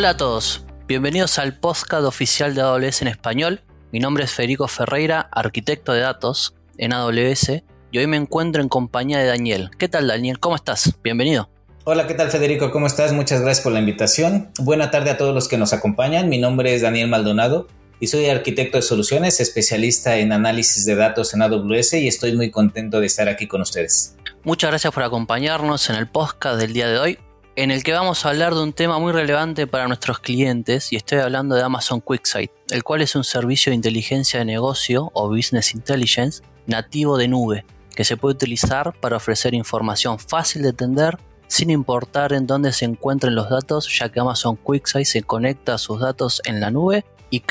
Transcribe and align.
Hola 0.00 0.10
a 0.10 0.16
todos, 0.16 0.64
bienvenidos 0.88 1.38
al 1.38 1.58
podcast 1.58 2.04
oficial 2.04 2.54
de 2.54 2.62
AWS 2.62 3.02
en 3.02 3.08
español. 3.08 3.60
Mi 3.92 4.00
nombre 4.00 4.24
es 4.24 4.32
Federico 4.32 4.66
Ferreira, 4.66 5.28
arquitecto 5.30 5.92
de 5.92 6.00
datos 6.00 6.54
en 6.78 6.94
AWS, 6.94 7.62
y 7.92 7.98
hoy 7.98 8.06
me 8.06 8.16
encuentro 8.16 8.62
en 8.62 8.70
compañía 8.70 9.18
de 9.18 9.26
Daniel. 9.26 9.68
¿Qué 9.76 9.88
tal 9.88 10.08
Daniel? 10.08 10.40
¿Cómo 10.40 10.56
estás? 10.56 10.94
Bienvenido. 11.04 11.50
Hola, 11.84 12.06
¿qué 12.06 12.14
tal 12.14 12.30
Federico? 12.30 12.70
¿Cómo 12.70 12.86
estás? 12.86 13.12
Muchas 13.12 13.42
gracias 13.42 13.62
por 13.62 13.74
la 13.74 13.80
invitación. 13.80 14.50
Buena 14.58 14.90
tarde 14.90 15.10
a 15.10 15.18
todos 15.18 15.34
los 15.34 15.48
que 15.48 15.58
nos 15.58 15.74
acompañan. 15.74 16.30
Mi 16.30 16.38
nombre 16.38 16.74
es 16.74 16.80
Daniel 16.80 17.08
Maldonado 17.08 17.68
y 18.00 18.06
soy 18.06 18.24
arquitecto 18.30 18.78
de 18.78 18.82
soluciones, 18.82 19.38
especialista 19.38 20.16
en 20.16 20.32
análisis 20.32 20.86
de 20.86 20.94
datos 20.94 21.34
en 21.34 21.42
AWS 21.42 21.92
y 21.92 22.08
estoy 22.08 22.34
muy 22.34 22.50
contento 22.50 23.00
de 23.00 23.06
estar 23.06 23.28
aquí 23.28 23.46
con 23.46 23.60
ustedes. 23.60 24.16
Muchas 24.44 24.70
gracias 24.70 24.94
por 24.94 25.02
acompañarnos 25.02 25.90
en 25.90 25.96
el 25.96 26.06
podcast 26.08 26.58
del 26.58 26.72
día 26.72 26.88
de 26.88 26.98
hoy 26.98 27.18
en 27.56 27.70
el 27.70 27.82
que 27.82 27.92
vamos 27.92 28.24
a 28.24 28.30
hablar 28.30 28.54
de 28.54 28.62
un 28.62 28.72
tema 28.72 28.98
muy 28.98 29.12
relevante 29.12 29.66
para 29.66 29.88
nuestros 29.88 30.20
clientes 30.20 30.92
y 30.92 30.96
estoy 30.96 31.18
hablando 31.18 31.54
de 31.54 31.62
Amazon 31.62 32.00
QuickSight, 32.00 32.50
el 32.70 32.84
cual 32.84 33.02
es 33.02 33.16
un 33.16 33.24
servicio 33.24 33.70
de 33.70 33.76
inteligencia 33.76 34.38
de 34.38 34.44
negocio 34.44 35.10
o 35.14 35.28
business 35.28 35.74
intelligence 35.74 36.42
nativo 36.66 37.16
de 37.16 37.28
nube 37.28 37.64
que 37.94 38.04
se 38.04 38.16
puede 38.16 38.34
utilizar 38.34 38.94
para 39.00 39.16
ofrecer 39.16 39.54
información 39.54 40.18
fácil 40.18 40.62
de 40.62 40.70
entender 40.70 41.18
sin 41.48 41.70
importar 41.70 42.32
en 42.32 42.46
dónde 42.46 42.72
se 42.72 42.84
encuentren 42.84 43.34
los 43.34 43.50
datos, 43.50 43.88
ya 43.98 44.08
que 44.08 44.20
Amazon 44.20 44.54
QuickSight 44.54 45.04
se 45.04 45.22
conecta 45.22 45.74
a 45.74 45.78
sus 45.78 46.00
datos 46.00 46.40
en 46.44 46.60
la 46.60 46.70
nube 46.70 47.04
y, 47.30 47.42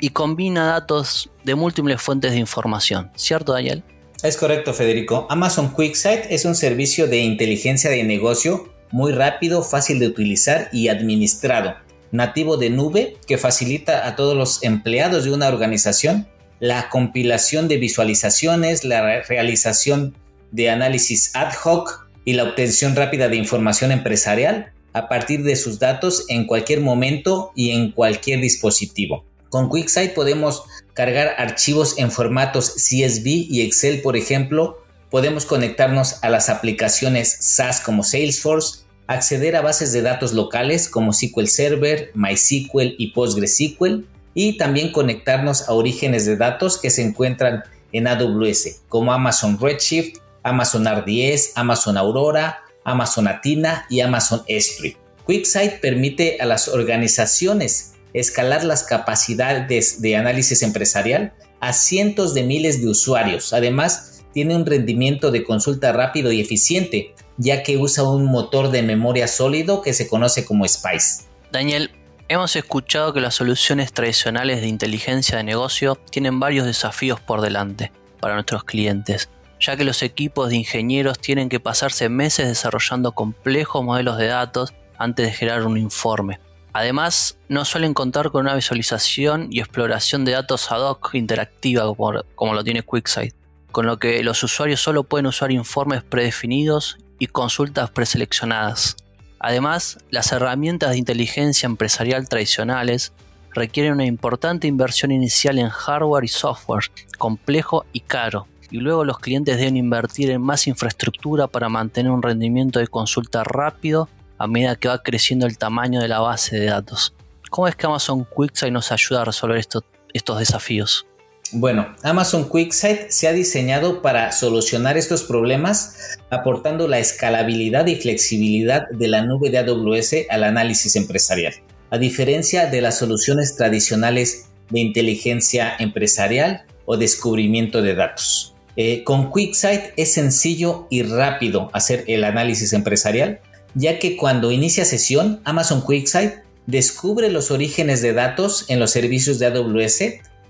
y 0.00 0.10
combina 0.10 0.66
datos 0.66 1.30
de 1.44 1.54
múltiples 1.54 2.02
fuentes 2.02 2.32
de 2.32 2.38
información. 2.38 3.12
¿Cierto, 3.14 3.52
Daniel? 3.52 3.84
Es 4.24 4.36
correcto, 4.36 4.74
Federico. 4.74 5.28
Amazon 5.30 5.68
QuickSight 5.68 6.26
es 6.30 6.44
un 6.44 6.56
servicio 6.56 7.06
de 7.06 7.18
inteligencia 7.18 7.88
de 7.88 8.02
negocio 8.02 8.75
muy 8.96 9.12
rápido, 9.12 9.62
fácil 9.62 9.98
de 9.98 10.06
utilizar 10.06 10.70
y 10.72 10.88
administrado, 10.88 11.74
nativo 12.12 12.56
de 12.56 12.70
nube 12.70 13.18
que 13.26 13.36
facilita 13.36 14.06
a 14.06 14.16
todos 14.16 14.34
los 14.34 14.62
empleados 14.62 15.24
de 15.24 15.32
una 15.32 15.48
organización 15.48 16.26
la 16.60 16.88
compilación 16.88 17.68
de 17.68 17.76
visualizaciones, 17.76 18.84
la 18.84 19.20
realización 19.20 20.16
de 20.50 20.70
análisis 20.70 21.30
ad 21.34 21.52
hoc 21.62 22.08
y 22.24 22.32
la 22.32 22.44
obtención 22.44 22.96
rápida 22.96 23.28
de 23.28 23.36
información 23.36 23.92
empresarial 23.92 24.72
a 24.94 25.08
partir 25.08 25.42
de 25.42 25.56
sus 25.56 25.78
datos 25.78 26.24
en 26.30 26.46
cualquier 26.46 26.80
momento 26.80 27.52
y 27.54 27.72
en 27.72 27.92
cualquier 27.92 28.40
dispositivo. 28.40 29.26
Con 29.50 29.68
QuickSight 29.68 30.14
podemos 30.14 30.62
cargar 30.94 31.34
archivos 31.36 31.98
en 31.98 32.10
formatos 32.10 32.70
CSV 32.76 33.26
y 33.26 33.60
Excel, 33.60 34.00
por 34.00 34.16
ejemplo, 34.16 34.78
podemos 35.10 35.44
conectarnos 35.44 36.16
a 36.22 36.30
las 36.30 36.48
aplicaciones 36.48 37.36
SaaS 37.40 37.80
como 37.80 38.02
Salesforce, 38.02 38.85
acceder 39.06 39.56
a 39.56 39.62
bases 39.62 39.92
de 39.92 40.02
datos 40.02 40.32
locales 40.32 40.88
como 40.88 41.12
SQL 41.12 41.46
Server, 41.46 42.10
MySQL 42.14 42.94
y 42.98 43.12
PostgreSQL 43.12 44.04
y 44.34 44.58
también 44.58 44.92
conectarnos 44.92 45.68
a 45.68 45.72
orígenes 45.72 46.26
de 46.26 46.36
datos 46.36 46.78
que 46.78 46.90
se 46.90 47.02
encuentran 47.02 47.62
en 47.92 48.06
AWS 48.06 48.82
como 48.88 49.12
Amazon 49.12 49.58
Redshift, 49.60 50.18
Amazon 50.42 50.86
RDS, 50.86 51.52
Amazon 51.54 51.96
Aurora, 51.96 52.62
Amazon 52.84 53.28
Athena 53.28 53.86
y 53.88 54.00
Amazon 54.00 54.42
S3. 54.46 54.96
QuickSight 55.24 55.80
permite 55.80 56.38
a 56.40 56.46
las 56.46 56.68
organizaciones 56.68 57.94
escalar 58.12 58.64
las 58.64 58.84
capacidades 58.84 60.00
de 60.00 60.16
análisis 60.16 60.62
empresarial 60.62 61.34
a 61.60 61.72
cientos 61.72 62.32
de 62.32 62.44
miles 62.44 62.80
de 62.80 62.88
usuarios. 62.88 63.52
Además, 63.52 64.22
tiene 64.32 64.54
un 64.54 64.66
rendimiento 64.66 65.30
de 65.30 65.42
consulta 65.42 65.92
rápido 65.92 66.30
y 66.30 66.40
eficiente, 66.40 67.14
ya 67.38 67.62
que 67.62 67.76
usa 67.76 68.04
un 68.04 68.26
motor 68.26 68.70
de 68.70 68.82
memoria 68.82 69.28
sólido 69.28 69.82
que 69.82 69.92
se 69.92 70.08
conoce 70.08 70.44
como 70.44 70.66
Spice. 70.66 71.24
Daniel, 71.52 71.90
hemos 72.28 72.56
escuchado 72.56 73.12
que 73.12 73.20
las 73.20 73.34
soluciones 73.34 73.92
tradicionales 73.92 74.60
de 74.60 74.68
inteligencia 74.68 75.36
de 75.36 75.44
negocio 75.44 75.96
tienen 76.10 76.40
varios 76.40 76.66
desafíos 76.66 77.20
por 77.20 77.40
delante 77.40 77.92
para 78.20 78.34
nuestros 78.34 78.64
clientes, 78.64 79.28
ya 79.60 79.76
que 79.76 79.84
los 79.84 80.02
equipos 80.02 80.50
de 80.50 80.56
ingenieros 80.56 81.18
tienen 81.18 81.48
que 81.48 81.60
pasarse 81.60 82.08
meses 82.08 82.48
desarrollando 82.48 83.12
complejos 83.12 83.84
modelos 83.84 84.18
de 84.18 84.26
datos 84.26 84.74
antes 84.98 85.26
de 85.26 85.32
generar 85.32 85.64
un 85.64 85.78
informe. 85.78 86.40
Además, 86.72 87.38
no 87.48 87.64
suelen 87.64 87.94
contar 87.94 88.30
con 88.30 88.42
una 88.42 88.54
visualización 88.54 89.48
y 89.50 89.60
exploración 89.60 90.26
de 90.26 90.32
datos 90.32 90.70
ad 90.70 90.82
hoc 90.82 91.14
interactiva 91.14 91.86
como, 91.86 92.22
como 92.34 92.52
lo 92.52 92.62
tiene 92.64 92.82
QuickSight, 92.82 93.34
con 93.72 93.86
lo 93.86 93.98
que 93.98 94.22
los 94.22 94.42
usuarios 94.42 94.80
solo 94.80 95.04
pueden 95.04 95.26
usar 95.26 95.52
informes 95.52 96.02
predefinidos 96.02 96.98
y 97.18 97.26
consultas 97.26 97.90
preseleccionadas. 97.90 98.96
Además, 99.38 99.98
las 100.10 100.32
herramientas 100.32 100.90
de 100.90 100.98
inteligencia 100.98 101.66
empresarial 101.66 102.28
tradicionales 102.28 103.12
requieren 103.52 103.94
una 103.94 104.04
importante 104.04 104.66
inversión 104.66 105.10
inicial 105.12 105.58
en 105.58 105.68
hardware 105.68 106.24
y 106.24 106.28
software, 106.28 106.84
complejo 107.18 107.84
y 107.92 108.00
caro, 108.00 108.46
y 108.70 108.78
luego 108.78 109.04
los 109.04 109.18
clientes 109.18 109.56
deben 109.56 109.76
invertir 109.76 110.30
en 110.30 110.42
más 110.42 110.66
infraestructura 110.66 111.46
para 111.46 111.68
mantener 111.68 112.12
un 112.12 112.22
rendimiento 112.22 112.78
de 112.78 112.88
consulta 112.88 113.44
rápido 113.44 114.08
a 114.38 114.46
medida 114.46 114.76
que 114.76 114.88
va 114.88 115.02
creciendo 115.02 115.46
el 115.46 115.56
tamaño 115.56 116.00
de 116.00 116.08
la 116.08 116.20
base 116.20 116.58
de 116.58 116.66
datos. 116.66 117.14
¿Cómo 117.48 117.68
es 117.68 117.76
que 117.76 117.86
Amazon 117.86 118.24
QuickSight 118.24 118.72
nos 118.72 118.92
ayuda 118.92 119.22
a 119.22 119.24
resolver 119.24 119.58
estos 119.58 120.38
desafíos? 120.38 121.06
Bueno, 121.52 121.94
Amazon 122.02 122.48
QuickSight 122.48 123.10
se 123.10 123.28
ha 123.28 123.32
diseñado 123.32 124.02
para 124.02 124.32
solucionar 124.32 124.96
estos 124.96 125.22
problemas 125.22 126.18
aportando 126.30 126.88
la 126.88 126.98
escalabilidad 126.98 127.86
y 127.86 127.96
flexibilidad 127.96 128.88
de 128.90 129.08
la 129.08 129.22
nube 129.22 129.50
de 129.50 129.58
AWS 129.58 130.26
al 130.28 130.44
análisis 130.44 130.96
empresarial. 130.96 131.54
A 131.90 131.98
diferencia 131.98 132.66
de 132.66 132.80
las 132.80 132.98
soluciones 132.98 133.54
tradicionales 133.56 134.46
de 134.70 134.80
inteligencia 134.80 135.74
empresarial 135.78 136.64
o 136.84 136.96
descubrimiento 136.96 137.80
de 137.80 137.94
datos. 137.94 138.54
Eh, 138.76 139.04
con 139.04 139.30
QuickSight 139.30 139.92
es 139.96 140.12
sencillo 140.12 140.86
y 140.90 141.02
rápido 141.02 141.70
hacer 141.72 142.04
el 142.08 142.24
análisis 142.24 142.72
empresarial, 142.72 143.40
ya 143.74 143.98
que 143.98 144.16
cuando 144.16 144.50
inicia 144.50 144.84
sesión, 144.84 145.40
Amazon 145.44 145.80
QuickSight 145.80 146.34
descubre 146.66 147.30
los 147.30 147.50
orígenes 147.52 148.02
de 148.02 148.12
datos 148.12 148.64
en 148.68 148.80
los 148.80 148.90
servicios 148.90 149.38
de 149.38 149.46
AWS 149.46 150.02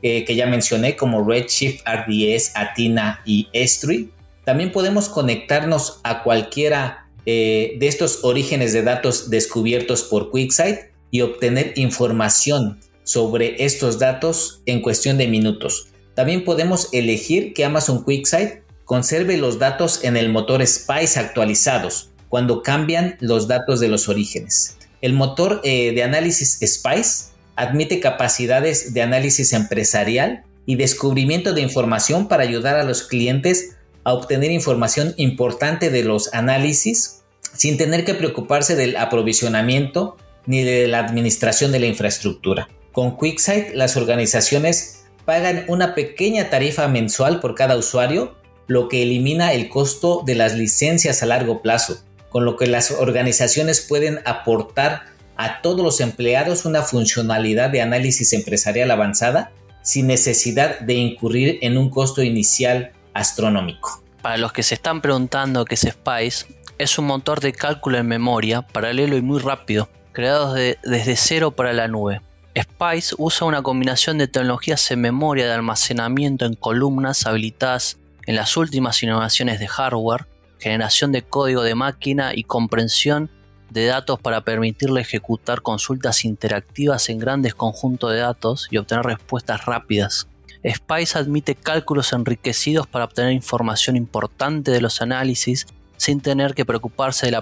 eh, 0.09 0.25
que 0.25 0.37
ya 0.37 0.47
mencioné 0.47 0.95
como 0.95 1.29
Redshift, 1.29 1.83
RDS, 1.85 2.53
Athena 2.55 3.23
y 3.25 3.49
S3. 3.53 4.09
También 4.45 4.71
podemos 4.71 5.09
conectarnos 5.09 5.99
a 6.05 6.23
cualquiera 6.23 7.09
eh, 7.27 7.75
de 7.81 7.89
estos 7.89 8.21
orígenes 8.23 8.73
de 8.73 8.85
datos 8.85 9.31
descubiertos 9.31 10.05
por 10.05 10.31
QuickSight 10.31 10.79
y 11.11 11.23
obtener 11.23 11.73
información 11.75 12.79
sobre 13.03 13.65
estos 13.65 13.99
datos 13.99 14.63
en 14.67 14.81
cuestión 14.81 15.19
de 15.19 15.27
minutos. 15.27 15.89
También 16.15 16.45
podemos 16.45 16.89
elegir 16.93 17.53
que 17.53 17.65
Amazon 17.65 18.05
QuickSight 18.05 18.61
conserve 18.85 19.37
los 19.39 19.59
datos 19.59 20.05
en 20.05 20.17
el 20.17 20.29
motor 20.29 20.65
Spice 20.65 21.19
actualizados 21.19 22.11
cuando 22.29 22.63
cambian 22.63 23.17
los 23.19 23.49
datos 23.49 23.81
de 23.81 23.89
los 23.89 24.09
orígenes. 24.09 24.79
El 25.01 25.15
motor 25.15 25.61
eh, 25.65 25.91
de 25.97 26.05
análisis 26.05 26.61
Spice 26.65 27.36
admite 27.57 28.01
capacidades 28.01 28.95
de 28.95 29.03
análisis 29.03 29.53
empresarial 29.53 30.45
y 30.67 30.77
descubrimiento 30.77 31.55
de 31.55 31.63
información 31.63 32.29
para 32.29 32.43
ayudar 32.43 32.77
a 32.77 32.85
los 32.85 33.03
clientes 33.03 33.77
a 34.05 34.13
obtener 34.13 34.51
información 34.51 35.15
importante 35.17 35.91
de 35.91 36.05
los 36.05 36.33
análisis 36.33 37.23
sin 37.55 37.77
tener 37.79 38.05
que 38.05 38.15
preocuparse 38.15 38.77
del 38.77 38.97
aprovisionamiento 38.97 40.17
ni 40.47 40.63
de 40.63 40.87
la 40.87 41.01
administración 41.01 41.73
de 41.73 41.81
la 41.81 41.87
infraestructura. 41.87 42.69
Con 42.93 43.17
QuickSight 43.17 43.75
las 43.75 43.97
organizaciones 43.97 45.07
pagan 45.25 45.65
una 45.69 45.95
pequeña 45.95 46.51
tarifa 46.51 46.87
mensual 46.89 47.41
por 47.41 47.55
cada 47.55 47.77
usuario, 47.77 48.37
lo 48.69 48.89
que 48.89 49.03
elimina 49.03 49.53
el 49.53 49.69
costo 49.69 50.23
de 50.25 50.35
las 50.35 50.55
licencias 50.55 51.23
a 51.23 51.27
largo 51.27 51.63
plazo, 51.63 51.99
con 52.29 52.45
lo 52.45 52.57
que 52.57 52.67
las 52.67 52.91
organizaciones 52.93 53.81
pueden 53.81 54.21
aportar 54.25 55.16
a 55.37 55.61
todos 55.63 55.83
los 55.83 56.01
empleados 56.01 56.65
una 56.65 56.83
funcionalidad 56.83 57.71
de 57.71 57.83
análisis 57.83 58.33
empresarial 58.33 58.91
avanzada 58.91 59.53
sin 59.83 60.09
necesidad 60.09 60.81
de 60.81 60.95
incurrir 60.95 61.59
en 61.63 61.79
un 61.79 61.91
costo 61.91 62.23
inicial 62.23 62.93
astronómico. 63.15 64.03
Para 64.23 64.37
los 64.37 64.53
que 64.53 64.63
se 64.63 64.75
están 64.75 65.01
preguntando 65.01 65.65
qué 65.65 65.77
es 65.77 65.83
Spice, 65.83 66.47
es 66.79 66.99
un 66.99 67.07
motor 67.07 67.41
de 67.41 67.53
cálculo 67.53 67.99
en 67.99 68.07
memoria 68.07 68.63
paralelo 68.63 69.17
y 69.17 69.23
muy 69.23 69.41
rápido, 69.41 69.89
creado 70.13 70.53
desde 70.55 71.17
cero 71.17 71.53
para 71.53 71.73
la 71.73 71.89
nube. 71.89 72.21
Spice 72.59 73.15
usa 73.19 73.47
una 73.47 73.63
combinación 73.63 74.19
de 74.19 74.29
tecnologías 74.29 74.91
en 74.91 75.03
memoria 75.03 75.47
de 75.47 75.53
almacenamiento 75.53 76.47
en 76.47 76.55
columnas 76.55 77.27
habilitadas 77.27 77.99
en 78.27 78.35
las 78.35 78.57
últimas 78.57 79.03
innovaciones 79.03 79.61
de 79.61 79.69
hardware, 79.69 80.27
generación 80.59 81.13
de 81.13 81.23
código 81.23 81.63
de 81.63 81.75
máquina 81.75 82.33
y 82.35 82.45
comprensión 82.45 83.31
de 83.71 83.87
datos 83.87 84.21
para 84.21 84.43
permitirle 84.43 85.01
ejecutar 85.01 85.63
consultas 85.63 86.25
interactivas 86.25 87.09
en 87.09 87.19
grandes 87.19 87.55
conjuntos 87.55 88.13
de 88.13 88.19
datos 88.19 88.69
y 88.71 88.79
obtener 88.79 89.05
respuestas 89.05 89.67
rápidas. 89.67 90.29
Spice 90.65 91.19
admite 91.19 91.55
cálculos 91.55 92.13
enriquecidos 92.13 92.87
para 92.87 93.05
obtener 93.05 93.33
información 93.33 93.97
importante 93.97 94.71
de 94.71 94.81
los 94.81 95.01
análisis 95.01 95.67
sin 95.97 96.21
tener 96.21 96.55
que 96.55 96.65
preocuparse 96.65 97.27
del 97.27 97.37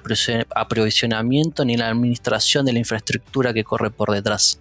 aprovisionamiento 0.55 1.65
ni 1.65 1.76
la 1.76 1.88
administración 1.88 2.65
de 2.65 2.73
la 2.73 2.79
infraestructura 2.79 3.53
que 3.53 3.65
corre 3.65 3.91
por 3.91 4.11
detrás. 4.11 4.61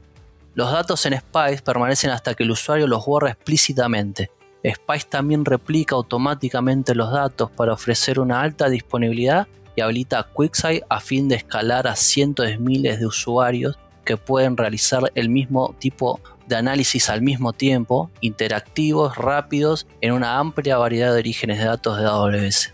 Los 0.55 0.71
datos 0.71 1.05
en 1.05 1.17
Spice 1.17 1.63
permanecen 1.63 2.11
hasta 2.11 2.33
que 2.35 2.43
el 2.43 2.51
usuario 2.51 2.87
los 2.87 3.05
borra 3.05 3.31
explícitamente. 3.31 4.31
Spice 4.63 5.07
también 5.09 5.45
replica 5.45 5.95
automáticamente 5.95 6.95
los 6.95 7.11
datos 7.11 7.51
para 7.51 7.73
ofrecer 7.73 8.19
una 8.19 8.41
alta 8.41 8.69
disponibilidad 8.69 9.47
y 9.75 9.81
habilita 9.81 10.27
QuickSight 10.33 10.83
a 10.89 10.99
fin 10.99 11.27
de 11.27 11.35
escalar 11.35 11.87
a 11.87 11.95
cientos 11.95 12.47
de 12.47 12.57
miles 12.57 12.99
de 12.99 13.05
usuarios 13.05 13.77
que 14.05 14.17
pueden 14.17 14.57
realizar 14.57 15.11
el 15.15 15.29
mismo 15.29 15.75
tipo 15.79 16.19
de 16.47 16.57
análisis 16.57 17.09
al 17.09 17.21
mismo 17.21 17.53
tiempo, 17.53 18.11
interactivos, 18.21 19.17
rápidos, 19.17 19.87
en 20.01 20.11
una 20.11 20.39
amplia 20.39 20.77
variedad 20.77 21.13
de 21.13 21.19
orígenes 21.19 21.59
de 21.59 21.65
datos 21.65 21.97
de 21.97 22.05
AWS. 22.05 22.73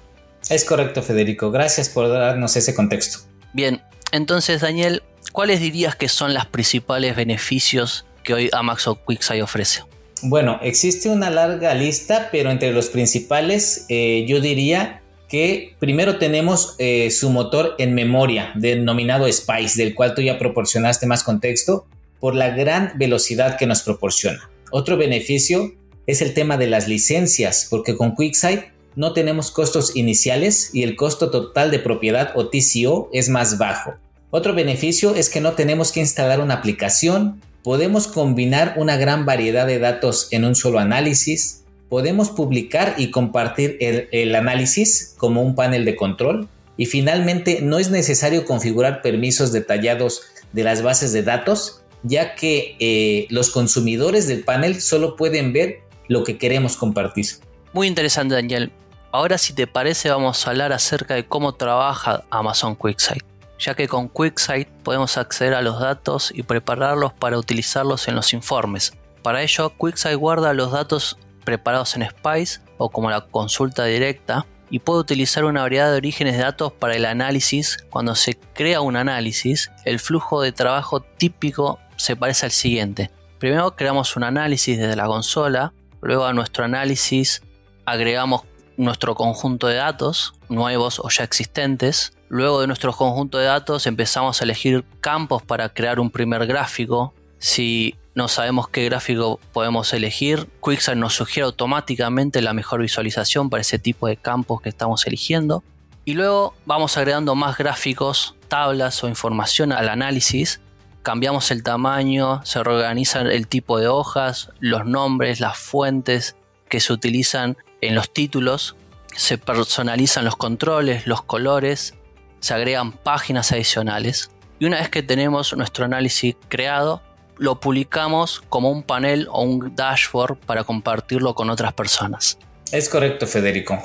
Es 0.49 0.65
correcto, 0.65 1.03
Federico. 1.03 1.51
Gracias 1.51 1.89
por 1.89 2.09
darnos 2.09 2.55
ese 2.55 2.73
contexto. 2.73 3.19
Bien, 3.53 3.81
entonces, 4.11 4.61
Daniel, 4.61 5.03
¿cuáles 5.31 5.59
dirías 5.59 5.95
que 5.95 6.09
son 6.09 6.33
los 6.33 6.45
principales 6.47 7.15
beneficios 7.15 8.05
que 8.23 8.33
hoy 8.33 8.49
Amazon 8.51 8.97
QuickSight 9.05 9.43
ofrece? 9.43 9.83
Bueno, 10.21 10.59
existe 10.61 11.09
una 11.09 11.29
larga 11.29 11.73
lista, 11.75 12.29
pero 12.31 12.51
entre 12.51 12.73
los 12.73 12.89
principales 12.89 13.85
eh, 13.89 14.25
yo 14.27 14.41
diría 14.41 15.01
que 15.29 15.75
primero 15.79 16.17
tenemos 16.17 16.75
eh, 16.79 17.11
su 17.11 17.29
motor 17.29 17.75
en 17.77 17.93
memoria, 17.93 18.51
denominado 18.55 19.31
Spice, 19.31 19.81
del 19.81 19.95
cual 19.95 20.15
tú 20.15 20.21
ya 20.21 20.39
proporcionaste 20.39 21.05
más 21.05 21.23
contexto, 21.23 21.85
por 22.19 22.35
la 22.35 22.49
gran 22.49 22.93
velocidad 22.97 23.57
que 23.57 23.67
nos 23.67 23.83
proporciona. 23.83 24.49
Otro 24.71 24.97
beneficio 24.97 25.73
es 26.07 26.21
el 26.21 26.33
tema 26.33 26.57
de 26.57 26.67
las 26.67 26.87
licencias, 26.87 27.67
porque 27.69 27.95
con 27.95 28.15
QuickSight 28.15 28.65
no 28.95 29.13
tenemos 29.13 29.51
costos 29.51 29.95
iniciales 29.95 30.71
y 30.73 30.83
el 30.83 30.95
costo 30.95 31.29
total 31.29 31.71
de 31.71 31.79
propiedad 31.79 32.33
o 32.35 32.49
TCO 32.49 33.09
es 33.13 33.29
más 33.29 33.57
bajo. 33.57 33.93
Otro 34.31 34.53
beneficio 34.53 35.15
es 35.15 35.29
que 35.29 35.41
no 35.41 35.53
tenemos 35.53 35.91
que 35.91 36.01
instalar 36.01 36.41
una 36.41 36.55
aplicación, 36.55 37.41
podemos 37.63 38.07
combinar 38.07 38.73
una 38.77 38.97
gran 38.97 39.25
variedad 39.25 39.67
de 39.67 39.79
datos 39.79 40.27
en 40.31 40.43
un 40.43 40.55
solo 40.55 40.79
análisis, 40.79 41.63
podemos 41.89 42.29
publicar 42.29 42.95
y 42.97 43.11
compartir 43.11 43.77
el, 43.81 44.35
análisis 44.35 45.15
como 45.17 45.41
un 45.41 45.55
panel 45.55 45.85
de 45.85 45.95
control 45.95 46.47
y 46.77 46.85
finalmente 46.85 47.59
no 47.61 47.79
es 47.79 47.89
necesario 47.89 48.45
configurar 48.45 49.01
permisos 49.01 49.51
detallados 49.51 50.21
de 50.53 50.63
las 50.63 50.81
bases 50.81 51.11
de 51.11 51.23
datos, 51.23 51.81
ya 52.03 52.35
que 52.35 52.77
eh, 52.79 53.27
los 53.29 53.49
consumidores 53.49 54.27
del 54.27 54.43
panel 54.43 54.81
solo 54.81 55.15
pueden 55.15 55.51
ver 55.51 55.81
lo 56.07 56.23
que 56.23 56.37
queremos 56.37 56.77
compartir. 56.77 57.25
Muy 57.73 57.87
interesante, 57.87 58.35
Daniel. 58.35 58.71
Ahora, 59.11 59.37
si 59.37 59.53
te 59.53 59.67
parece, 59.67 60.09
vamos 60.09 60.45
a 60.45 60.51
hablar 60.51 60.71
acerca 60.71 61.15
de 61.15 61.25
cómo 61.25 61.55
trabaja 61.55 62.23
Amazon 62.29 62.75
QuickSight, 62.75 63.23
ya 63.59 63.73
que 63.73 63.87
con 63.87 64.07
QuickSight 64.07 64.67
podemos 64.83 65.17
acceder 65.17 65.55
a 65.55 65.61
los 65.61 65.79
datos 65.79 66.31
y 66.33 66.43
prepararlos 66.43 67.13
para 67.13 67.37
utilizarlos 67.37 68.07
en 68.07 68.15
los 68.15 68.33
informes. 68.33 68.93
Para 69.23 69.41
ello, 69.41 69.71
QuickSight 69.71 70.15
guarda 70.15 70.53
los 70.53 70.71
datos 70.71 71.17
preparados 71.43 71.95
en 71.95 72.07
Spice 72.07 72.61
o 72.77 72.89
como 72.89 73.09
la 73.09 73.21
consulta 73.21 73.85
directa 73.85 74.45
y 74.69 74.79
puede 74.79 74.99
utilizar 74.99 75.45
una 75.45 75.61
variedad 75.61 75.91
de 75.91 75.97
orígenes 75.97 76.37
de 76.37 76.43
datos 76.43 76.71
para 76.71 76.95
el 76.95 77.05
análisis. 77.05 77.77
Cuando 77.89 78.15
se 78.15 78.37
crea 78.53 78.81
un 78.81 78.95
análisis, 78.95 79.71
el 79.85 79.99
flujo 79.99 80.41
de 80.41 80.51
trabajo 80.51 81.01
típico 81.01 81.79
se 81.95 82.15
parece 82.15 82.45
al 82.45 82.51
siguiente. 82.51 83.11
Primero 83.39 83.75
creamos 83.75 84.15
un 84.15 84.23
análisis 84.23 84.77
desde 84.77 84.95
la 84.95 85.05
consola, 85.05 85.73
luego 86.01 86.25
a 86.25 86.33
nuestro 86.33 86.65
análisis 86.65 87.41
agregamos 87.85 88.43
nuestro 88.77 89.15
conjunto 89.15 89.67
de 89.67 89.75
datos, 89.75 90.33
nuevos 90.47 90.99
o 90.99 91.09
ya 91.09 91.23
existentes. 91.23 92.13
Luego 92.29 92.61
de 92.61 92.67
nuestro 92.67 92.93
conjunto 92.93 93.37
de 93.37 93.45
datos 93.45 93.87
empezamos 93.87 94.39
a 94.39 94.43
elegir 94.43 94.85
campos 95.01 95.41
para 95.41 95.69
crear 95.69 95.99
un 95.99 96.11
primer 96.11 96.45
gráfico. 96.45 97.13
Si 97.39 97.95
no 98.15 98.27
sabemos 98.27 98.69
qué 98.69 98.85
gráfico 98.85 99.39
podemos 99.53 99.93
elegir, 99.93 100.47
QuickSight 100.59 100.97
nos 100.97 101.13
sugiere 101.13 101.45
automáticamente 101.45 102.41
la 102.41 102.53
mejor 102.53 102.81
visualización 102.81 103.49
para 103.49 103.61
ese 103.61 103.79
tipo 103.79 104.07
de 104.07 104.17
campos 104.17 104.61
que 104.61 104.69
estamos 104.69 105.05
eligiendo. 105.07 105.63
Y 106.05 106.13
luego 106.13 106.53
vamos 106.65 106.97
agregando 106.97 107.35
más 107.35 107.57
gráficos, 107.57 108.35
tablas 108.47 109.03
o 109.03 109.07
información 109.07 109.71
al 109.71 109.89
análisis. 109.89 110.59
Cambiamos 111.01 111.49
el 111.51 111.63
tamaño, 111.63 112.45
se 112.45 112.63
reorganiza 112.63 113.21
el 113.21 113.47
tipo 113.47 113.79
de 113.79 113.87
hojas, 113.87 114.51
los 114.59 114.85
nombres, 114.85 115.39
las 115.39 115.57
fuentes 115.57 116.35
que 116.67 116.79
se 116.79 116.93
utilizan 116.93 117.57
en 117.81 117.95
los 117.95 118.13
títulos 118.13 118.75
se 119.15 119.37
personalizan 119.37 120.25
los 120.25 120.35
controles, 120.35 121.05
los 121.07 121.21
colores, 121.21 121.95
se 122.39 122.53
agregan 122.53 122.93
páginas 122.93 123.51
adicionales 123.51 124.31
y 124.59 124.65
una 124.65 124.77
vez 124.77 124.89
que 124.89 125.03
tenemos 125.03 125.55
nuestro 125.55 125.85
análisis 125.85 126.35
creado, 126.47 127.01
lo 127.39 127.59
publicamos 127.59 128.43
como 128.49 128.69
un 128.71 128.83
panel 128.83 129.27
o 129.31 129.43
un 129.43 129.75
dashboard 129.75 130.37
para 130.45 130.63
compartirlo 130.63 131.33
con 131.33 131.49
otras 131.49 131.73
personas. 131.73 132.37
Es 132.71 132.89
correcto, 132.89 133.25
Federico. 133.25 133.79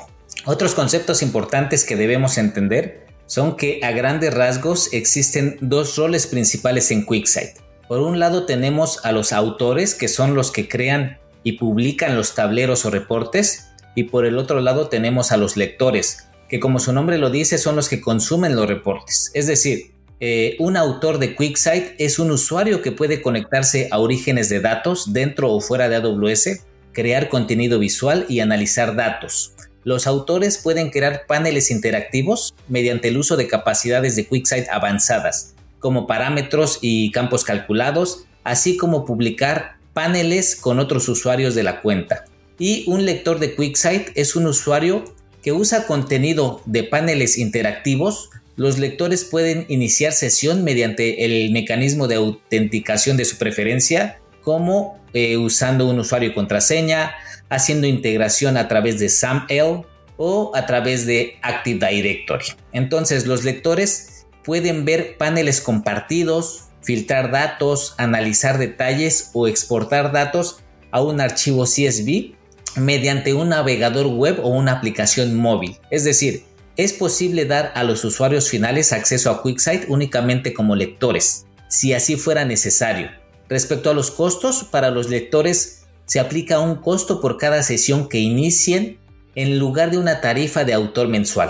Otros 0.45 0.75
conceptos 0.75 1.23
importantes 1.23 1.85
que 1.85 1.95
debemos 1.95 2.37
entender 2.37 3.07
son 3.25 3.55
que 3.55 3.79
a 3.83 3.91
grandes 3.91 4.33
rasgos 4.33 4.93
existen 4.93 5.57
dos 5.61 5.95
roles 5.95 6.27
principales 6.27 6.91
en 6.91 7.03
QuickSight. 7.03 7.57
Por 7.87 7.99
un 7.99 8.19
lado 8.19 8.45
tenemos 8.45 9.03
a 9.05 9.11
los 9.11 9.31
autores, 9.31 9.95
que 9.95 10.07
son 10.07 10.35
los 10.35 10.51
que 10.51 10.67
crean 10.67 11.17
y 11.43 11.53
publican 11.53 12.15
los 12.15 12.35
tableros 12.35 12.85
o 12.85 12.91
reportes, 12.91 13.69
y 13.95 14.03
por 14.03 14.25
el 14.25 14.37
otro 14.37 14.59
lado 14.59 14.89
tenemos 14.89 15.31
a 15.31 15.37
los 15.37 15.57
lectores, 15.57 16.27
que 16.49 16.59
como 16.59 16.79
su 16.79 16.93
nombre 16.93 17.17
lo 17.17 17.29
dice 17.29 17.57
son 17.57 17.75
los 17.75 17.89
que 17.89 18.01
consumen 18.01 18.55
los 18.55 18.67
reportes. 18.67 19.31
Es 19.33 19.47
decir, 19.47 19.94
eh, 20.19 20.55
un 20.59 20.77
autor 20.77 21.19
de 21.19 21.35
QuickSight 21.35 21.95
es 21.97 22.19
un 22.19 22.31
usuario 22.31 22.81
que 22.81 22.91
puede 22.91 23.21
conectarse 23.21 23.89
a 23.91 23.99
orígenes 23.99 24.49
de 24.49 24.61
datos 24.61 25.13
dentro 25.13 25.51
o 25.51 25.61
fuera 25.61 25.89
de 25.89 25.97
AWS, 25.97 26.61
crear 26.93 27.29
contenido 27.29 27.79
visual 27.79 28.25
y 28.29 28.39
analizar 28.39 28.95
datos. 28.95 29.53
Los 29.83 30.07
autores 30.07 30.57
pueden 30.57 30.89
crear 30.89 31.25
paneles 31.27 31.69
interactivos 31.69 32.55
mediante 32.67 33.09
el 33.09 33.17
uso 33.17 33.37
de 33.37 33.47
capacidades 33.47 34.15
de 34.15 34.25
QuickSight 34.25 34.69
avanzadas, 34.69 35.53
como 35.79 36.07
parámetros 36.07 36.79
y 36.81 37.11
campos 37.11 37.43
calculados, 37.43 38.25
así 38.43 38.77
como 38.77 39.05
publicar 39.05 39.75
paneles 39.93 40.55
con 40.55 40.79
otros 40.79 41.07
usuarios 41.07 41.53
de 41.55 41.63
la 41.63 41.81
cuenta. 41.81 42.25
Y 42.57 42.85
un 42.87 43.05
lector 43.05 43.39
de 43.39 43.53
QuickSight 43.53 44.09
es 44.15 44.35
un 44.35 44.47
usuario 44.47 45.03
que 45.43 45.51
usa 45.51 45.85
contenido 45.85 46.61
de 46.65 46.83
paneles 46.83 47.37
interactivos. 47.37 48.31
Los 48.55 48.77
lectores 48.79 49.25
pueden 49.25 49.65
iniciar 49.67 50.13
sesión 50.13 50.63
mediante 50.63 51.25
el 51.25 51.51
mecanismo 51.51 52.07
de 52.07 52.15
autenticación 52.15 53.17
de 53.17 53.25
su 53.25 53.37
preferencia, 53.37 54.19
como 54.41 54.99
eh, 55.13 55.37
usando 55.37 55.89
un 55.89 55.99
usuario 55.99 56.29
y 56.29 56.33
contraseña, 56.33 57.13
haciendo 57.49 57.87
integración 57.87 58.55
a 58.57 58.67
través 58.67 58.99
de 58.99 59.09
SAML 59.09 59.85
o 60.17 60.51
a 60.55 60.65
través 60.65 61.05
de 61.05 61.37
Active 61.41 61.85
Directory. 61.85 62.45
Entonces 62.71 63.25
los 63.25 63.43
lectores 63.43 64.25
pueden 64.43 64.85
ver 64.85 65.17
paneles 65.17 65.59
compartidos, 65.59 66.69
filtrar 66.81 67.31
datos, 67.31 67.95
analizar 67.97 68.57
detalles 68.57 69.31
o 69.33 69.47
exportar 69.47 70.13
datos 70.13 70.59
a 70.91 71.01
un 71.01 71.19
archivo 71.19 71.65
CSV 71.65 72.35
mediante 72.77 73.33
un 73.33 73.49
navegador 73.49 74.07
web 74.07 74.39
o 74.43 74.49
una 74.49 74.73
aplicación 74.73 75.35
móvil. 75.35 75.77
Es 75.91 76.03
decir, 76.03 76.43
es 76.77 76.93
posible 76.93 77.45
dar 77.45 77.71
a 77.75 77.83
los 77.83 78.03
usuarios 78.03 78.49
finales 78.49 78.91
acceso 78.91 79.31
a 79.31 79.41
QuickSight 79.41 79.85
únicamente 79.87 80.53
como 80.53 80.75
lectores, 80.75 81.45
si 81.69 81.93
así 81.93 82.17
fuera 82.17 82.45
necesario. 82.45 83.11
Respecto 83.47 83.89
a 83.89 83.93
los 83.93 84.11
costos, 84.11 84.63
para 84.63 84.91
los 84.91 85.09
lectores 85.09 85.85
se 86.05 86.19
aplica 86.19 86.59
un 86.59 86.75
costo 86.75 87.21
por 87.21 87.37
cada 87.37 87.63
sesión 87.63 88.09
que 88.09 88.19
inicien 88.19 88.99
en 89.35 89.59
lugar 89.59 89.91
de 89.91 89.97
una 89.97 90.21
tarifa 90.21 90.63
de 90.63 90.73
autor 90.73 91.07
mensual. 91.07 91.49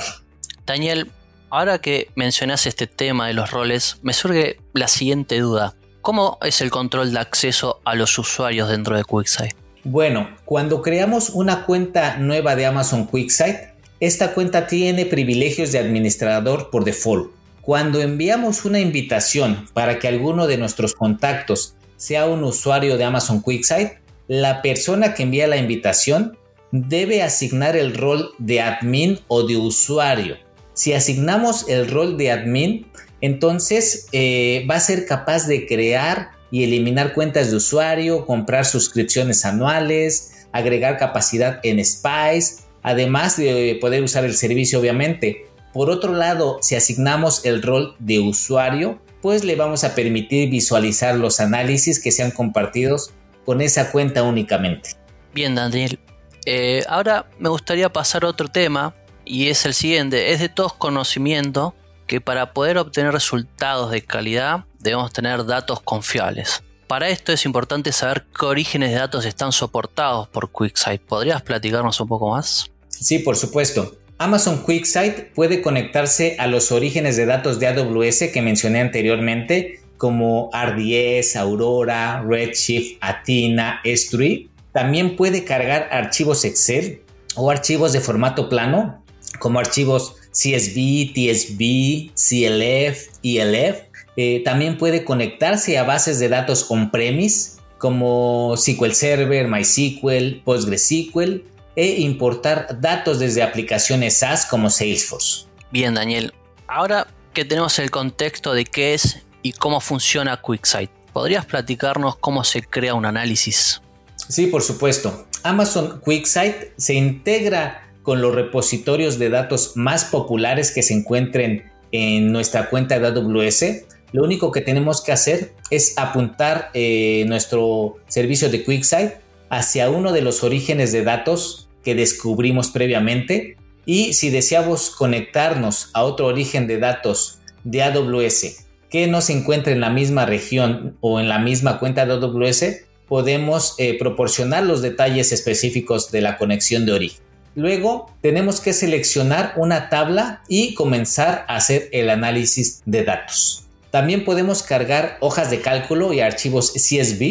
Daniel, 0.66 1.12
ahora 1.50 1.80
que 1.80 2.10
mencionas 2.16 2.66
este 2.66 2.88
tema 2.88 3.28
de 3.28 3.34
los 3.34 3.52
roles, 3.52 3.98
me 4.02 4.14
surge 4.14 4.60
la 4.74 4.88
siguiente 4.88 5.40
duda. 5.40 5.76
¿Cómo 6.02 6.38
es 6.42 6.62
el 6.62 6.70
control 6.70 7.12
de 7.12 7.20
acceso 7.20 7.82
a 7.84 7.96
los 7.96 8.18
usuarios 8.18 8.70
dentro 8.70 8.96
de 8.96 9.04
QuickSight? 9.04 9.56
Bueno, 9.84 10.30
cuando 10.46 10.82
creamos 10.82 11.30
una 11.30 11.66
cuenta 11.66 12.18
nueva 12.18 12.56
de 12.56 12.66
Amazon 12.66 13.06
QuickSight, 13.06 13.75
esta 14.00 14.34
cuenta 14.34 14.68
tiene 14.68 15.06
privilegios 15.06 15.72
de 15.72 15.80
administrador 15.80 16.70
por 16.70 16.84
default. 16.84 17.32
Cuando 17.62 18.02
enviamos 18.02 18.66
una 18.66 18.80
invitación 18.80 19.68
para 19.74 20.00
que 20.00 20.08
alguno 20.08 20.48
de 20.48 20.58
nuestros 20.58 20.94
contactos 20.94 21.76
sea 21.98 22.26
un 22.28 22.44
usuario 22.44 22.98
de 22.98 23.06
Amazon 23.06 23.42
QuickSight, 23.42 23.94
la 24.28 24.62
persona 24.62 25.14
que 25.14 25.24
envía 25.24 25.48
la 25.48 25.58
invitación 25.58 26.38
debe 26.72 27.24
asignar 27.24 27.76
el 27.76 27.96
rol 27.96 28.32
de 28.38 28.62
admin 28.62 29.20
o 29.28 29.44
de 29.44 29.58
usuario. 29.58 30.38
Si 30.74 30.94
asignamos 30.94 31.70
el 31.70 31.90
rol 31.90 32.18
de 32.18 32.32
admin, 32.32 32.88
entonces 33.22 34.08
eh, 34.12 34.66
va 34.70 34.76
a 34.76 34.80
ser 34.82 35.06
capaz 35.06 35.48
de 35.48 35.66
crear 35.66 36.32
y 36.52 36.64
eliminar 36.64 37.14
cuentas 37.14 37.50
de 37.50 37.58
usuario, 37.58 38.26
comprar 38.26 38.66
suscripciones 38.66 39.46
anuales, 39.46 40.48
agregar 40.52 40.98
capacidad 40.98 41.60
en 41.64 41.84
Spice, 41.84 42.65
además 42.86 43.36
de 43.36 43.80
poder 43.82 44.04
usar 44.04 44.26
el 44.26 44.36
servicio 44.36 44.80
obviamente. 44.80 45.48
Por 45.74 45.90
otro 45.90 46.14
lado, 46.14 46.60
si 46.62 46.76
asignamos 46.76 47.44
el 47.44 47.64
rol 47.64 47.96
de 47.98 48.20
usuario, 48.20 49.02
pues 49.24 49.44
le 49.44 49.56
vamos 49.56 49.84
a 49.84 49.96
permitir 49.96 50.52
visualizar 50.52 51.16
los 51.16 51.40
análisis 51.40 52.00
que 52.00 52.12
sean 52.12 52.30
compartidos 52.30 53.12
con 53.44 53.62
esa 53.62 53.92
cuenta 53.92 54.22
únicamente. 54.22 54.92
Bien, 55.34 55.56
Daniel. 55.56 56.00
Eh, 56.46 56.84
ahora 56.88 57.26
me 57.40 57.50
gustaría 57.50 57.92
pasar 57.92 58.24
a 58.24 58.28
otro 58.28 58.50
tema 58.50 58.94
y 59.26 59.48
es 59.48 59.66
el 59.66 59.74
siguiente. 59.74 60.32
Es 60.32 60.40
de 60.40 60.50
todos 60.50 60.74
conocimiento 60.74 61.74
que 62.06 62.22
para 62.22 62.54
poder 62.54 62.78
obtener 62.78 63.12
resultados 63.12 63.90
de 63.90 64.04
calidad 64.04 64.66
debemos 64.80 65.12
tener 65.12 65.44
datos 65.44 65.82
confiables. 65.82 66.64
Para 66.88 67.10
esto 67.10 67.32
es 67.32 67.46
importante 67.46 67.92
saber 67.92 68.28
qué 68.40 68.46
orígenes 68.46 68.92
de 68.92 68.98
datos 68.98 69.26
están 69.26 69.52
soportados 69.52 70.28
por 70.28 70.52
QuickSight. 70.52 71.02
¿Podrías 71.02 71.42
platicarnos 71.42 72.00
un 72.00 72.08
poco 72.08 72.30
más? 72.30 72.70
Sí, 73.00 73.20
por 73.20 73.36
supuesto. 73.36 73.98
Amazon 74.18 74.64
QuickSight 74.64 75.34
puede 75.34 75.62
conectarse 75.62 76.38
a 76.40 76.48
los 76.48 76.72
orígenes 76.72 77.18
de 77.18 77.26
datos 77.26 77.60
de 77.60 77.68
AWS 77.68 78.30
que 78.34 78.42
mencioné 78.42 78.80
anteriormente, 78.80 79.82
como 79.98 80.50
RDS, 80.54 81.36
Aurora, 81.36 82.24
Redshift, 82.26 82.98
Athena, 83.02 83.82
S3. 83.84 84.48
También 84.72 85.18
puede 85.18 85.44
cargar 85.44 85.90
archivos 85.92 86.46
Excel 86.46 87.02
o 87.36 87.52
archivos 87.52 87.92
de 87.92 88.00
formato 88.00 88.48
plano, 88.48 89.04
como 89.40 89.60
archivos 89.60 90.16
CSV, 90.32 91.14
TSV, 91.14 92.12
CLF, 92.16 93.10
ELF. 93.22 93.82
Eh, 94.18 94.42
también 94.46 94.78
puede 94.78 95.04
conectarse 95.04 95.78
a 95.78 95.84
bases 95.84 96.20
de 96.20 96.30
datos 96.30 96.68
on-premise 96.70 97.60
como 97.78 98.56
SQL 98.56 98.92
Server, 98.92 99.50
MySQL, 99.50 100.42
PostgreSQL 100.46 101.44
e 101.76 102.02
importar 102.02 102.80
datos 102.80 103.20
desde 103.20 103.44
aplicaciones 103.44 104.18
SaaS 104.18 104.46
como 104.46 104.70
Salesforce. 104.70 105.46
Bien, 105.72 105.94
Daniel. 105.94 106.34
Ahora 106.68 107.08
que 107.34 107.46
tenemos 107.46 107.78
el 107.80 107.92
contexto 107.92 108.54
de 108.54 108.66
qué 108.66 108.94
es 108.94 109.24
y 109.42 109.52
cómo 109.52 109.82
funciona 109.82 110.38
QuickSight, 110.38 110.90
¿podrías 111.12 111.46
platicarnos 111.46 112.18
cómo 112.18 112.44
se 112.44 112.62
crea 112.62 112.94
un 112.94 113.06
análisis? 113.06 113.82
Sí, 114.30 114.48
por 114.48 114.64
supuesto. 114.64 115.28
Amazon 115.44 116.00
QuickSight 116.00 116.78
se 116.78 116.94
integra 116.96 117.92
con 118.02 118.22
los 118.22 118.34
repositorios 118.34 119.20
de 119.20 119.30
datos 119.30 119.74
más 119.76 120.06
populares 120.06 120.72
que 120.72 120.82
se 120.82 120.94
encuentren 120.94 121.72
en 121.92 122.32
nuestra 122.32 122.70
cuenta 122.70 123.00
de 123.00 123.08
AWS. 123.08 123.66
Lo 124.12 124.24
único 124.24 124.52
que 124.52 124.62
tenemos 124.62 125.02
que 125.04 125.12
hacer 125.12 125.54
es 125.70 125.98
apuntar 125.98 126.70
eh, 126.74 127.26
nuestro 127.28 127.98
servicio 128.08 128.50
de 128.50 128.64
QuickSight 128.64 129.14
hacia 129.50 129.90
uno 129.90 130.12
de 130.12 130.22
los 130.22 130.44
orígenes 130.44 130.92
de 130.92 131.04
datos 131.04 131.65
que 131.86 131.96
descubrimos 131.96 132.72
previamente 132.72 133.56
y 133.86 134.14
si 134.14 134.30
deseamos 134.30 134.90
conectarnos 134.90 135.92
a 135.94 136.04
otro 136.04 136.26
origen 136.26 136.68
de 136.68 136.80
datos 136.80 137.40
de 137.64 137.84
AWS 137.84 138.66
que 138.90 139.08
no 139.08 139.22
se 139.22 139.34
encuentre 139.34 139.74
en 139.74 139.82
la 139.82 139.90
misma 139.90 140.26
región 140.26 140.98
o 141.02 141.20
en 141.20 141.30
la 141.30 141.40
misma 141.40 141.80
cuenta 141.80 142.06
de 142.06 142.14
AWS, 142.14 142.66
podemos 143.08 143.76
eh, 143.78 143.98
proporcionar 143.98 144.64
los 144.64 144.82
detalles 144.82 145.32
específicos 145.32 146.12
de 146.12 146.22
la 146.22 146.38
conexión 146.38 146.86
de 146.86 146.94
origen. 146.94 147.24
Luego 147.56 148.12
tenemos 148.22 148.60
que 148.60 148.74
seleccionar 148.74 149.54
una 149.56 149.90
tabla 149.90 150.44
y 150.50 150.74
comenzar 150.74 151.46
a 151.48 151.56
hacer 151.56 151.90
el 151.94 152.10
análisis 152.10 152.82
de 152.86 153.04
datos. 153.04 153.66
También 153.92 154.26
podemos 154.26 154.62
cargar 154.62 155.18
hojas 155.22 155.50
de 155.50 155.62
cálculo 155.62 156.12
y 156.12 156.20
archivos 156.20 156.74
CSV 156.74 157.22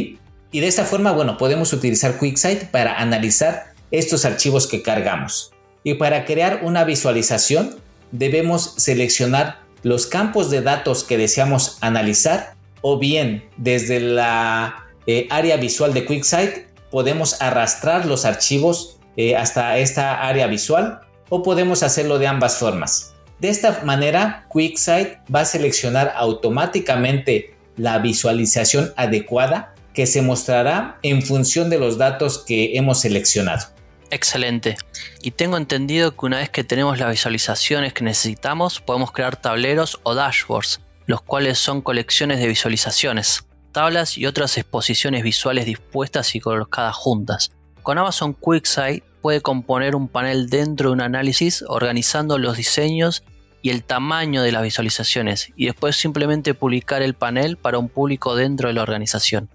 y 0.50 0.60
de 0.60 0.66
esta 0.66 0.84
forma, 0.84 1.12
bueno, 1.12 1.36
podemos 1.36 1.72
utilizar 1.72 2.16
QuickSight 2.16 2.70
para 2.70 3.00
analizar 3.00 3.73
estos 3.90 4.24
archivos 4.24 4.66
que 4.66 4.82
cargamos. 4.82 5.52
Y 5.82 5.94
para 5.94 6.24
crear 6.24 6.60
una 6.62 6.84
visualización 6.84 7.76
debemos 8.10 8.74
seleccionar 8.76 9.60
los 9.82 10.06
campos 10.06 10.50
de 10.50 10.62
datos 10.62 11.04
que 11.04 11.18
deseamos 11.18 11.78
analizar 11.80 12.54
o 12.80 12.98
bien 12.98 13.44
desde 13.56 14.00
la 14.00 14.86
eh, 15.06 15.26
área 15.30 15.56
visual 15.56 15.92
de 15.92 16.04
QuickSight 16.06 16.74
podemos 16.90 17.42
arrastrar 17.42 18.06
los 18.06 18.24
archivos 18.24 18.98
eh, 19.16 19.36
hasta 19.36 19.78
esta 19.78 20.26
área 20.26 20.46
visual 20.46 21.00
o 21.28 21.42
podemos 21.42 21.82
hacerlo 21.82 22.18
de 22.18 22.26
ambas 22.26 22.56
formas. 22.58 23.14
De 23.40 23.48
esta 23.48 23.82
manera, 23.84 24.46
QuickSight 24.48 25.18
va 25.34 25.40
a 25.40 25.44
seleccionar 25.44 26.12
automáticamente 26.16 27.56
la 27.76 27.98
visualización 27.98 28.92
adecuada 28.96 29.74
que 29.92 30.06
se 30.06 30.22
mostrará 30.22 30.98
en 31.02 31.22
función 31.22 31.68
de 31.68 31.78
los 31.78 31.98
datos 31.98 32.38
que 32.38 32.76
hemos 32.76 33.00
seleccionado. 33.00 33.73
Excelente. 34.14 34.76
Y 35.22 35.32
tengo 35.32 35.56
entendido 35.56 36.16
que 36.16 36.26
una 36.26 36.38
vez 36.38 36.48
que 36.48 36.62
tenemos 36.62 37.00
las 37.00 37.10
visualizaciones 37.10 37.92
que 37.92 38.04
necesitamos, 38.04 38.80
podemos 38.80 39.10
crear 39.10 39.34
tableros 39.34 39.98
o 40.04 40.14
dashboards, 40.14 40.80
los 41.06 41.20
cuales 41.20 41.58
son 41.58 41.82
colecciones 41.82 42.38
de 42.38 42.46
visualizaciones, 42.46 43.44
tablas 43.72 44.16
y 44.16 44.26
otras 44.26 44.56
exposiciones 44.56 45.24
visuales 45.24 45.66
dispuestas 45.66 46.36
y 46.36 46.40
colocadas 46.40 46.94
juntas. 46.94 47.50
Con 47.82 47.98
Amazon 47.98 48.34
QuickSight 48.34 49.02
puede 49.20 49.40
componer 49.40 49.96
un 49.96 50.06
panel 50.06 50.48
dentro 50.48 50.90
de 50.90 50.92
un 50.92 51.00
análisis 51.00 51.64
organizando 51.66 52.38
los 52.38 52.56
diseños 52.56 53.24
y 53.62 53.70
el 53.70 53.82
tamaño 53.82 54.42
de 54.42 54.52
las 54.52 54.62
visualizaciones 54.62 55.52
y 55.56 55.66
después 55.66 55.96
simplemente 55.96 56.54
publicar 56.54 57.02
el 57.02 57.14
panel 57.14 57.56
para 57.56 57.78
un 57.78 57.88
público 57.88 58.36
dentro 58.36 58.68
de 58.68 58.74
la 58.74 58.82
organización. 58.82 59.48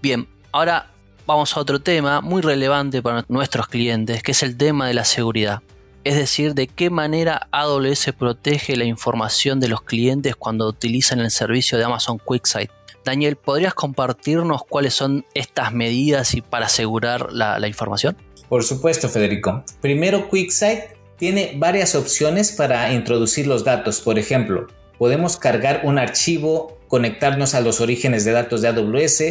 Bien, 0.00 0.28
ahora 0.52 0.92
vamos 1.26 1.56
a 1.56 1.60
otro 1.60 1.80
tema 1.80 2.20
muy 2.20 2.40
relevante 2.40 3.02
para 3.02 3.24
nuestros 3.28 3.68
clientes, 3.68 4.22
que 4.22 4.32
es 4.32 4.42
el 4.42 4.56
tema 4.56 4.86
de 4.86 4.94
la 4.94 5.04
seguridad. 5.04 5.62
Es 6.04 6.14
decir, 6.14 6.54
de 6.54 6.68
qué 6.68 6.88
manera 6.88 7.48
AWS 7.50 8.12
protege 8.16 8.76
la 8.76 8.84
información 8.84 9.58
de 9.58 9.68
los 9.68 9.82
clientes 9.82 10.36
cuando 10.36 10.68
utilizan 10.68 11.18
el 11.18 11.32
servicio 11.32 11.78
de 11.78 11.84
Amazon 11.84 12.18
QuickSight. 12.18 12.70
Daniel, 13.04 13.36
¿podrías 13.36 13.74
compartirnos 13.74 14.62
cuáles 14.68 14.94
son 14.94 15.24
estas 15.34 15.72
medidas 15.72 16.34
y 16.34 16.42
para 16.42 16.66
asegurar 16.66 17.32
la, 17.32 17.58
la 17.58 17.66
información? 17.66 18.16
Por 18.48 18.62
supuesto, 18.62 19.08
Federico. 19.08 19.64
Primero, 19.80 20.28
QuickSight 20.28 20.96
tiene 21.16 21.54
varias 21.56 21.96
opciones 21.96 22.52
para 22.52 22.92
introducir 22.92 23.48
los 23.48 23.64
datos. 23.64 24.00
Por 24.00 24.18
ejemplo, 24.18 24.68
podemos 24.98 25.36
cargar 25.36 25.80
un 25.84 25.98
archivo, 25.98 26.78
conectarnos 26.86 27.54
a 27.54 27.60
los 27.60 27.80
orígenes 27.80 28.24
de 28.24 28.32
datos 28.32 28.62
de 28.62 28.68
AWS, 28.68 29.22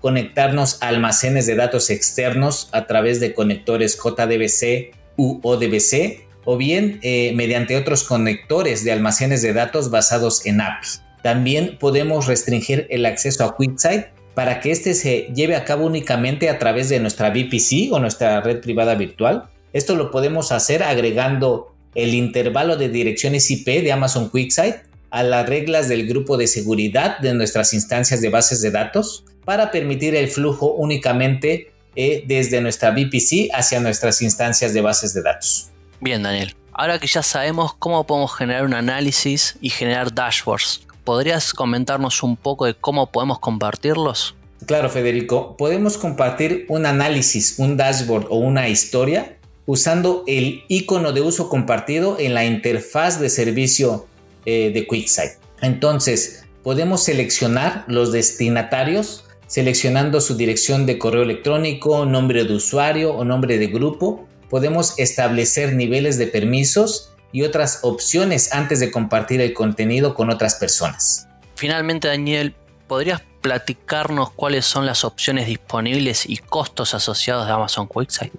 conectarnos 0.00 0.82
a 0.82 0.88
almacenes 0.88 1.46
de 1.46 1.56
datos 1.56 1.90
externos 1.90 2.68
a 2.72 2.86
través 2.86 3.20
de 3.20 3.34
conectores 3.34 3.98
JDBC 3.98 4.94
u 5.16 5.40
ODBC 5.42 6.26
o 6.44 6.56
bien 6.56 6.98
eh, 7.02 7.32
mediante 7.34 7.76
otros 7.76 8.04
conectores 8.04 8.84
de 8.84 8.92
almacenes 8.92 9.42
de 9.42 9.52
datos 9.52 9.90
basados 9.90 10.46
en 10.46 10.60
API. 10.60 10.88
También 11.22 11.76
podemos 11.78 12.26
restringir 12.26 12.86
el 12.90 13.04
acceso 13.04 13.44
a 13.44 13.54
QuickSight 13.54 14.06
para 14.34 14.60
que 14.60 14.70
éste 14.70 14.94
se 14.94 15.28
lleve 15.34 15.54
a 15.54 15.64
cabo 15.64 15.86
únicamente 15.86 16.48
a 16.48 16.58
través 16.58 16.88
de 16.88 16.98
nuestra 17.00 17.30
VPC 17.30 17.92
o 17.92 17.98
nuestra 17.98 18.40
red 18.40 18.60
privada 18.60 18.94
virtual. 18.94 19.50
Esto 19.72 19.96
lo 19.96 20.10
podemos 20.10 20.50
hacer 20.50 20.82
agregando 20.82 21.74
el 21.94 22.14
intervalo 22.14 22.76
de 22.76 22.88
direcciones 22.88 23.50
IP 23.50 23.66
de 23.82 23.92
Amazon 23.92 24.30
QuickSight 24.30 24.76
a 25.10 25.22
las 25.24 25.48
reglas 25.48 25.88
del 25.88 26.06
grupo 26.06 26.36
de 26.36 26.46
seguridad 26.46 27.18
de 27.18 27.34
nuestras 27.34 27.74
instancias 27.74 28.20
de 28.20 28.30
bases 28.30 28.62
de 28.62 28.70
datos 28.70 29.24
para 29.44 29.70
permitir 29.70 30.14
el 30.14 30.28
flujo 30.28 30.72
únicamente 30.74 31.72
eh, 31.96 32.24
desde 32.26 32.60
nuestra 32.60 32.90
VPC 32.90 33.50
hacia 33.52 33.80
nuestras 33.80 34.22
instancias 34.22 34.72
de 34.72 34.80
bases 34.80 35.12
de 35.14 35.22
datos. 35.22 35.70
Bien, 36.00 36.22
Daniel. 36.22 36.54
Ahora 36.72 36.98
que 36.98 37.06
ya 37.06 37.22
sabemos 37.22 37.74
cómo 37.74 38.06
podemos 38.06 38.34
generar 38.34 38.64
un 38.64 38.74
análisis 38.74 39.56
y 39.60 39.70
generar 39.70 40.14
dashboards, 40.14 40.86
¿podrías 41.04 41.52
comentarnos 41.52 42.22
un 42.22 42.36
poco 42.36 42.64
de 42.66 42.74
cómo 42.74 43.10
podemos 43.10 43.38
compartirlos? 43.38 44.34
Claro, 44.66 44.88
Federico. 44.88 45.56
Podemos 45.56 45.98
compartir 45.98 46.66
un 46.68 46.86
análisis, 46.86 47.58
un 47.58 47.76
dashboard 47.76 48.26
o 48.30 48.36
una 48.36 48.68
historia 48.68 49.36
usando 49.66 50.24
el 50.26 50.64
icono 50.68 51.12
de 51.12 51.20
uso 51.20 51.48
compartido 51.48 52.18
en 52.18 52.34
la 52.34 52.44
interfaz 52.44 53.20
de 53.20 53.30
servicio 53.30 54.06
eh, 54.44 54.70
de 54.72 54.86
QuickSight. 54.86 55.32
Entonces, 55.60 56.44
podemos 56.62 57.02
seleccionar 57.02 57.84
los 57.86 58.12
destinatarios 58.12 59.24
seleccionando 59.50 60.20
su 60.20 60.36
dirección 60.36 60.86
de 60.86 60.96
correo 60.96 61.24
electrónico, 61.24 62.06
nombre 62.06 62.44
de 62.44 62.54
usuario 62.54 63.12
o 63.12 63.24
nombre 63.24 63.58
de 63.58 63.66
grupo. 63.66 64.28
Podemos 64.48 64.96
establecer 64.96 65.74
niveles 65.74 66.18
de 66.18 66.28
permisos 66.28 67.10
y 67.32 67.42
otras 67.42 67.80
opciones 67.82 68.52
antes 68.52 68.78
de 68.78 68.92
compartir 68.92 69.40
el 69.40 69.52
contenido 69.52 70.14
con 70.14 70.30
otras 70.30 70.54
personas. 70.54 71.26
Finalmente, 71.56 72.06
Daniel, 72.06 72.54
¿podrías 72.86 73.22
platicarnos 73.40 74.30
cuáles 74.30 74.66
son 74.66 74.86
las 74.86 75.04
opciones 75.04 75.48
disponibles 75.48 76.30
y 76.30 76.36
costos 76.36 76.94
asociados 76.94 77.46
de 77.46 77.52
Amazon 77.52 77.88
QuickSight? 77.88 78.32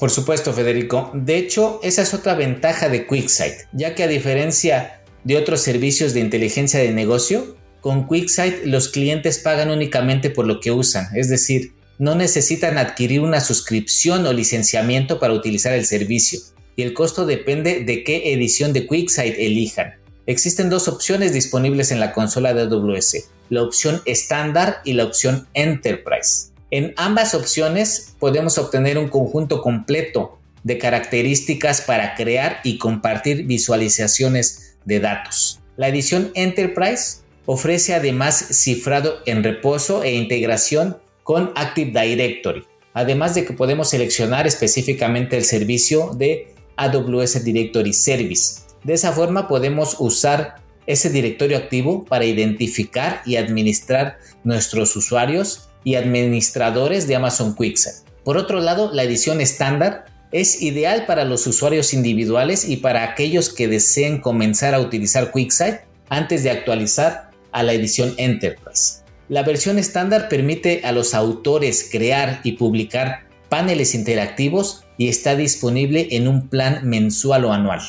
Por 0.00 0.10
supuesto, 0.10 0.54
Federico. 0.54 1.10
De 1.12 1.36
hecho, 1.36 1.78
esa 1.82 2.00
es 2.00 2.14
otra 2.14 2.34
ventaja 2.36 2.88
de 2.88 3.06
QuickSight, 3.06 3.68
ya 3.72 3.94
que 3.94 4.02
a 4.02 4.08
diferencia 4.08 5.02
de 5.24 5.36
otros 5.36 5.60
servicios 5.60 6.14
de 6.14 6.20
inteligencia 6.20 6.80
de 6.80 6.90
negocio, 6.92 7.54
con 7.84 8.06
QuickSight 8.06 8.64
los 8.64 8.88
clientes 8.88 9.38
pagan 9.38 9.68
únicamente 9.68 10.30
por 10.30 10.46
lo 10.46 10.58
que 10.58 10.70
usan, 10.70 11.08
es 11.14 11.28
decir, 11.28 11.74
no 11.98 12.14
necesitan 12.14 12.78
adquirir 12.78 13.20
una 13.20 13.40
suscripción 13.40 14.24
o 14.24 14.32
licenciamiento 14.32 15.20
para 15.20 15.34
utilizar 15.34 15.74
el 15.74 15.84
servicio. 15.84 16.40
y 16.76 16.82
el 16.82 16.94
costo 16.94 17.26
depende 17.26 17.84
de 17.84 18.02
qué 18.02 18.32
edición 18.32 18.72
de 18.72 18.86
QuickSight 18.86 19.34
elijan. 19.38 19.96
Existen 20.24 20.70
dos 20.70 20.88
opciones 20.88 21.34
disponibles 21.34 21.90
en 21.90 22.00
la 22.00 22.14
consola 22.14 22.54
de 22.54 22.62
AWS, 22.62 23.28
la 23.50 23.62
opción 23.62 24.00
estándar 24.06 24.80
y 24.82 24.94
la 24.94 25.04
opción 25.04 25.46
Enterprise. 25.52 26.52
En 26.70 26.94
ambas 26.96 27.34
opciones 27.34 28.14
podemos 28.18 28.56
obtener 28.56 28.96
un 28.96 29.08
conjunto 29.08 29.60
completo 29.60 30.38
de 30.62 30.78
características 30.78 31.82
para 31.82 32.14
crear 32.14 32.60
y 32.64 32.78
compartir 32.78 33.44
visualizaciones 33.44 34.78
de 34.86 35.00
datos. 35.00 35.60
La 35.76 35.88
edición 35.88 36.30
Enterprise 36.34 37.23
ofrece 37.46 37.94
además 37.94 38.36
cifrado 38.50 39.18
en 39.26 39.42
reposo 39.42 40.02
e 40.02 40.14
integración 40.14 40.98
con 41.22 41.52
Active 41.54 41.98
Directory, 41.98 42.64
además 42.92 43.34
de 43.34 43.44
que 43.44 43.52
podemos 43.52 43.90
seleccionar 43.90 44.46
específicamente 44.46 45.36
el 45.36 45.44
servicio 45.44 46.10
de 46.14 46.54
AWS 46.76 47.44
Directory 47.44 47.92
Service. 47.92 48.62
De 48.82 48.94
esa 48.94 49.12
forma 49.12 49.48
podemos 49.48 49.96
usar 49.98 50.56
ese 50.86 51.08
directorio 51.10 51.56
activo 51.56 52.04
para 52.04 52.24
identificar 52.24 53.22
y 53.24 53.36
administrar 53.36 54.18
nuestros 54.44 54.94
usuarios 54.96 55.70
y 55.82 55.94
administradores 55.94 57.06
de 57.06 57.16
Amazon 57.16 57.54
QuickSight. 57.54 58.06
Por 58.22 58.36
otro 58.36 58.60
lado, 58.60 58.90
la 58.92 59.02
edición 59.02 59.40
estándar 59.40 60.06
es 60.32 60.60
ideal 60.62 61.06
para 61.06 61.24
los 61.24 61.46
usuarios 61.46 61.94
individuales 61.94 62.68
y 62.68 62.78
para 62.78 63.04
aquellos 63.04 63.50
que 63.50 63.68
deseen 63.68 64.20
comenzar 64.20 64.74
a 64.74 64.80
utilizar 64.80 65.30
QuickSight 65.30 65.80
antes 66.08 66.42
de 66.42 66.50
actualizar 66.50 67.23
a 67.54 67.62
la 67.62 67.72
edición 67.72 68.12
Enterprise. 68.18 69.04
La 69.30 69.42
versión 69.42 69.78
estándar 69.78 70.28
permite 70.28 70.82
a 70.84 70.92
los 70.92 71.14
autores 71.14 71.88
crear 71.90 72.40
y 72.44 72.52
publicar 72.52 73.26
paneles 73.48 73.94
interactivos 73.94 74.84
y 74.98 75.08
está 75.08 75.34
disponible 75.36 76.08
en 76.10 76.28
un 76.28 76.48
plan 76.48 76.80
mensual 76.86 77.46
o 77.46 77.52
anual. 77.52 77.80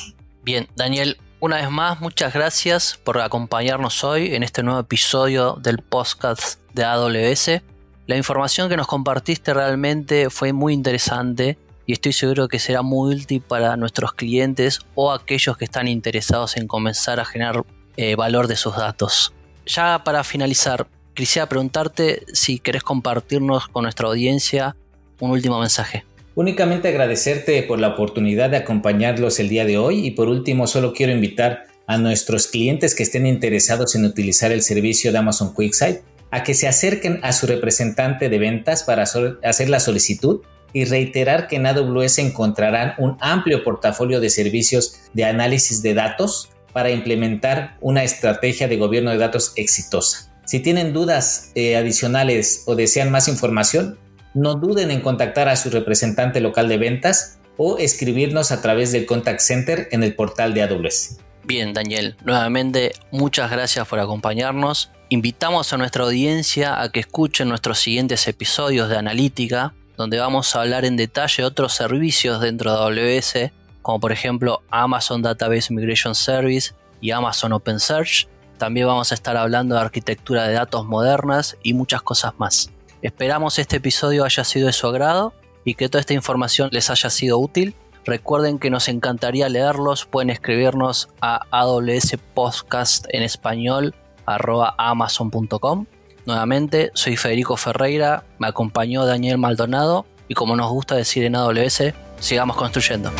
Bien, 0.42 0.66
Daniel, 0.76 1.18
una 1.40 1.56
vez 1.56 1.70
más, 1.70 2.00
muchas 2.00 2.32
gracias 2.32 2.98
por 3.04 3.20
acompañarnos 3.20 4.02
hoy 4.04 4.34
en 4.34 4.42
este 4.42 4.62
nuevo 4.62 4.80
episodio 4.80 5.58
del 5.60 5.78
podcast 5.78 6.60
de 6.72 6.84
AWS. 6.84 7.62
La 8.06 8.16
información 8.16 8.68
que 8.68 8.76
nos 8.76 8.86
compartiste 8.86 9.52
realmente 9.52 10.30
fue 10.30 10.52
muy 10.52 10.72
interesante 10.72 11.58
y 11.84 11.92
estoy 11.92 12.12
seguro 12.12 12.48
que 12.48 12.58
será 12.58 12.82
muy 12.82 13.16
útil 13.16 13.42
para 13.42 13.76
nuestros 13.76 14.12
clientes 14.12 14.80
o 14.94 15.12
aquellos 15.12 15.56
que 15.58 15.66
están 15.66 15.88
interesados 15.88 16.56
en 16.56 16.66
comenzar 16.66 17.20
a 17.20 17.24
generar 17.24 17.64
eh, 17.96 18.14
valor 18.16 18.46
de 18.46 18.56
sus 18.56 18.76
datos. 18.76 19.34
Ya 19.66 20.02
para 20.04 20.22
finalizar, 20.22 20.86
quisiera 21.12 21.48
preguntarte 21.48 22.22
si 22.32 22.60
querés 22.60 22.84
compartirnos 22.84 23.66
con 23.66 23.82
nuestra 23.82 24.06
audiencia 24.06 24.76
un 25.18 25.32
último 25.32 25.58
mensaje. 25.58 26.04
Únicamente 26.36 26.88
agradecerte 26.88 27.62
por 27.64 27.80
la 27.80 27.88
oportunidad 27.88 28.50
de 28.50 28.58
acompañarlos 28.58 29.40
el 29.40 29.48
día 29.48 29.64
de 29.64 29.78
hoy 29.78 30.06
y 30.06 30.12
por 30.12 30.28
último 30.28 30.66
solo 30.66 30.92
quiero 30.92 31.12
invitar 31.12 31.64
a 31.86 31.98
nuestros 31.98 32.46
clientes 32.46 32.94
que 32.94 33.02
estén 33.02 33.26
interesados 33.26 33.94
en 33.96 34.04
utilizar 34.04 34.52
el 34.52 34.62
servicio 34.62 35.10
de 35.10 35.18
Amazon 35.18 35.52
QuickSight 35.52 36.00
a 36.30 36.42
que 36.42 36.54
se 36.54 36.68
acerquen 36.68 37.20
a 37.22 37.32
su 37.32 37.46
representante 37.46 38.28
de 38.28 38.38
ventas 38.38 38.84
para 38.84 39.02
hacer 39.02 39.68
la 39.70 39.80
solicitud 39.80 40.42
y 40.72 40.84
reiterar 40.84 41.48
que 41.48 41.56
en 41.56 41.66
AWS 41.66 42.18
encontrarán 42.18 42.94
un 42.98 43.16
amplio 43.20 43.64
portafolio 43.64 44.20
de 44.20 44.30
servicios 44.30 45.00
de 45.14 45.24
análisis 45.24 45.82
de 45.82 45.94
datos 45.94 46.50
para 46.76 46.90
implementar 46.90 47.78
una 47.80 48.04
estrategia 48.04 48.68
de 48.68 48.76
gobierno 48.76 49.10
de 49.10 49.16
datos 49.16 49.54
exitosa. 49.56 50.30
Si 50.44 50.60
tienen 50.60 50.92
dudas 50.92 51.50
eh, 51.54 51.74
adicionales 51.74 52.64
o 52.66 52.76
desean 52.76 53.10
más 53.10 53.28
información, 53.28 53.98
no 54.34 54.56
duden 54.56 54.90
en 54.90 55.00
contactar 55.00 55.48
a 55.48 55.56
su 55.56 55.70
representante 55.70 56.38
local 56.42 56.68
de 56.68 56.76
ventas 56.76 57.38
o 57.56 57.78
escribirnos 57.78 58.52
a 58.52 58.60
través 58.60 58.92
del 58.92 59.06
contact 59.06 59.40
center 59.40 59.88
en 59.90 60.02
el 60.02 60.14
portal 60.14 60.52
de 60.52 60.64
AWS. 60.64 61.16
Bien, 61.44 61.72
Daniel, 61.72 62.14
nuevamente 62.26 62.92
muchas 63.10 63.50
gracias 63.50 63.88
por 63.88 63.98
acompañarnos. 63.98 64.90
Invitamos 65.08 65.72
a 65.72 65.78
nuestra 65.78 66.04
audiencia 66.04 66.82
a 66.82 66.92
que 66.92 67.00
escuchen 67.00 67.48
nuestros 67.48 67.78
siguientes 67.78 68.28
episodios 68.28 68.90
de 68.90 68.98
analítica, 68.98 69.72
donde 69.96 70.18
vamos 70.18 70.54
a 70.54 70.60
hablar 70.60 70.84
en 70.84 70.98
detalle 70.98 71.36
de 71.38 71.46
otros 71.46 71.72
servicios 71.72 72.42
dentro 72.42 72.70
de 72.70 73.16
AWS, 73.16 73.50
como 73.86 74.00
por 74.00 74.10
ejemplo 74.10 74.62
Amazon 74.68 75.22
Database 75.22 75.72
Migration 75.72 76.16
Service 76.16 76.74
y 77.00 77.12
Amazon 77.12 77.52
OpenSearch, 77.52 78.26
también 78.58 78.88
vamos 78.88 79.12
a 79.12 79.14
estar 79.14 79.36
hablando 79.36 79.76
de 79.76 79.80
arquitectura 79.80 80.48
de 80.48 80.54
datos 80.54 80.84
modernas 80.86 81.56
y 81.62 81.72
muchas 81.72 82.02
cosas 82.02 82.32
más. 82.36 82.72
Esperamos 83.00 83.60
este 83.60 83.76
episodio 83.76 84.24
haya 84.24 84.42
sido 84.42 84.66
de 84.66 84.72
su 84.72 84.88
agrado 84.88 85.34
y 85.64 85.74
que 85.74 85.88
toda 85.88 86.00
esta 86.00 86.14
información 86.14 86.68
les 86.72 86.90
haya 86.90 87.10
sido 87.10 87.38
útil. 87.38 87.76
Recuerden 88.04 88.58
que 88.58 88.70
nos 88.70 88.88
encantaría 88.88 89.48
leerlos, 89.48 90.04
pueden 90.04 90.30
escribirnos 90.30 91.08
a 91.20 91.42
AWS 91.52 92.16
Podcast 92.34 93.06
en 93.10 93.22
español 93.22 93.94
amazon.com. 94.26 95.86
Nuevamente, 96.24 96.90
soy 96.94 97.16
Federico 97.16 97.56
Ferreira, 97.56 98.24
me 98.40 98.48
acompañó 98.48 99.06
Daniel 99.06 99.38
Maldonado 99.38 100.06
y 100.26 100.34
como 100.34 100.56
nos 100.56 100.72
gusta 100.72 100.96
decir 100.96 101.22
en 101.22 101.36
AWS, 101.36 101.94
sigamos 102.18 102.56
construyendo. 102.56 103.12